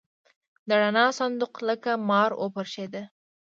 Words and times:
د 0.67 0.69
رڼا 0.81 1.05
صندوق 1.19 1.53
لکه 1.69 1.91
مار 2.09 2.31
وپرشېده. 2.43 3.03